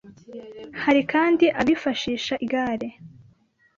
Hari 0.83 1.01
kandi 1.11 1.45
abifashisha 1.61 2.33
igare 2.45 2.89